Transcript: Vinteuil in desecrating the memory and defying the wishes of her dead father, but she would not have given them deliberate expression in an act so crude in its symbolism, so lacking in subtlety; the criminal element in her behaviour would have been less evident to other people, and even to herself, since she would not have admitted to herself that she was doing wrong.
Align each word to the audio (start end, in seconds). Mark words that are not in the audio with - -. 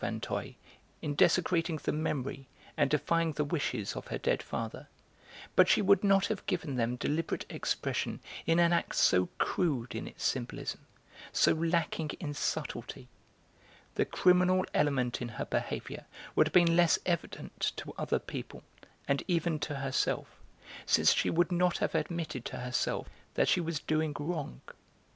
Vinteuil 0.03 0.55
in 1.03 1.13
desecrating 1.13 1.77
the 1.83 1.91
memory 1.91 2.47
and 2.75 2.89
defying 2.89 3.33
the 3.33 3.43
wishes 3.43 3.95
of 3.95 4.07
her 4.07 4.17
dead 4.17 4.41
father, 4.41 4.87
but 5.55 5.69
she 5.69 5.79
would 5.79 6.03
not 6.03 6.25
have 6.25 6.43
given 6.47 6.75
them 6.75 6.95
deliberate 6.95 7.45
expression 7.51 8.19
in 8.47 8.57
an 8.57 8.73
act 8.73 8.95
so 8.95 9.27
crude 9.37 9.93
in 9.93 10.07
its 10.07 10.23
symbolism, 10.23 10.87
so 11.31 11.53
lacking 11.53 12.09
in 12.19 12.33
subtlety; 12.33 13.09
the 13.93 14.03
criminal 14.03 14.65
element 14.73 15.21
in 15.21 15.27
her 15.27 15.45
behaviour 15.45 16.07
would 16.35 16.47
have 16.47 16.53
been 16.53 16.75
less 16.75 16.97
evident 17.05 17.59
to 17.75 17.93
other 17.95 18.17
people, 18.17 18.63
and 19.07 19.21
even 19.27 19.59
to 19.59 19.75
herself, 19.75 20.41
since 20.87 21.13
she 21.13 21.29
would 21.29 21.51
not 21.51 21.77
have 21.77 21.93
admitted 21.93 22.43
to 22.43 22.57
herself 22.57 23.07
that 23.35 23.47
she 23.47 23.61
was 23.61 23.79
doing 23.79 24.15
wrong. 24.19 24.61